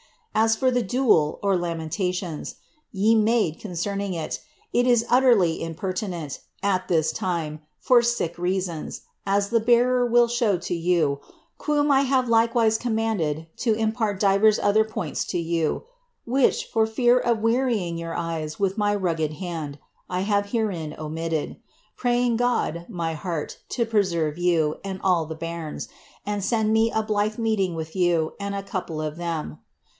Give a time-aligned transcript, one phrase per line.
[0.33, 2.55] As for the dool (lamentations)
[2.91, 4.39] ye made concern ing it,
[4.73, 10.59] it is utterly impertinent, at this time, for tie reasons, as the bearer will •bow
[10.59, 11.19] to you,
[11.59, 15.83] ^ukom I have likewise commanded to impart divers other points to you,
[16.25, 19.77] which, for fear of wearying your eyes with my rugged hand,
[20.09, 21.57] I have herein omitted.
[21.95, 25.89] Praying God, my heart, to preserve you, and all the bcdrns,
[26.25, 29.59] and send me a blyth meeting with you, and a couple of them.